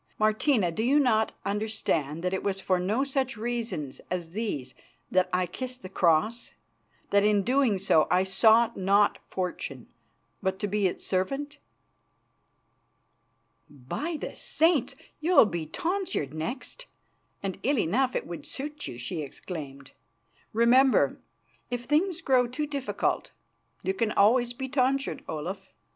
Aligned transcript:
Martina, 0.17 0.71
do 0.71 0.81
you 0.81 0.99
not 0.99 1.31
understand 1.45 2.23
that 2.23 2.33
it 2.33 2.41
was 2.41 2.59
for 2.59 2.79
no 2.79 3.03
such 3.03 3.37
reasons 3.37 4.01
as 4.09 4.31
these 4.31 4.73
that 5.11 5.29
I 5.31 5.45
kissed 5.45 5.83
the 5.83 5.89
Cross; 5.89 6.55
that 7.11 7.23
in 7.23 7.41
so 7.41 7.43
doing 7.43 7.79
I 8.09 8.23
sought 8.23 8.75
not 8.75 9.19
fortune, 9.27 9.85
but 10.41 10.57
to 10.57 10.67
be 10.67 10.87
its 10.87 11.05
servant?" 11.05 11.59
"By 13.69 14.17
the 14.19 14.35
Saints! 14.35 14.95
you'll 15.19 15.45
be 15.45 15.67
tonsured 15.67 16.33
next, 16.33 16.87
and 17.43 17.59
ill 17.61 17.77
enough 17.77 18.15
it 18.15 18.25
would 18.25 18.47
suit 18.47 18.87
you," 18.87 18.97
she 18.97 19.21
exclaimed. 19.21 19.91
"Remember, 20.51 21.19
if 21.69 21.83
things 21.83 22.21
grow 22.21 22.47
too 22.47 22.65
difficult, 22.65 23.29
you 23.83 23.93
can 23.93 24.11
always 24.11 24.51
be 24.51 24.67
tonsured, 24.67 25.23
Olaf. 25.29 25.69